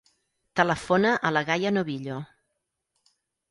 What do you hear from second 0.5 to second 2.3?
Telefona a la Gaia Novillo.